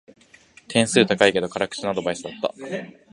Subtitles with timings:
[0.67, 2.51] 点数高いけど辛口なアドバイスだった